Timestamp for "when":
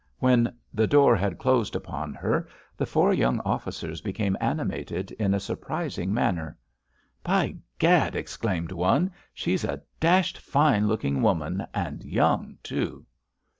0.17-0.55